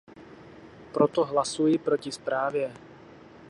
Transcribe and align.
Proto 0.93 1.23
hlasuji 1.25 1.77
proti 1.77 2.11
zprávě. 2.11 2.73